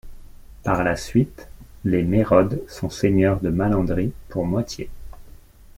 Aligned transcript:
Par 0.63 0.83
la 0.83 0.95
suite, 0.95 1.47
les 1.85 2.01
Mérode 2.01 2.63
sont 2.67 2.89
seigneurs 2.89 3.39
de 3.39 3.49
Malandry 3.49 4.11
pour 4.29 4.47
moitié. 4.47 4.89